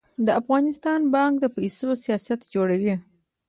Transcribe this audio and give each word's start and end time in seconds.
د 0.25 0.27
افغانستان 0.41 0.99
بانک 1.13 1.33
د 1.41 1.45
پیسو 1.55 1.89
سیاست 2.03 2.41
جوړوي 2.53 2.95